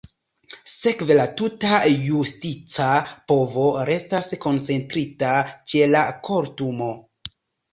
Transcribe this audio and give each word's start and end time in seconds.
Sekve 0.75 1.17
la 1.17 1.25
tuta 1.41 1.81
justica 2.07 2.87
povo 3.33 3.67
restas 3.91 4.33
koncentrita 4.47 5.35
ĉe 5.75 5.87
la 5.93 6.03
Kortumo. 6.31 6.91